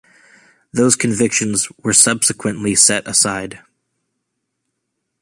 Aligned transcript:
Those 0.73 0.95
convictions 0.95 1.69
were 1.83 1.93
subsequently 1.93 2.73
set 2.73 3.07
aside. 3.07 3.59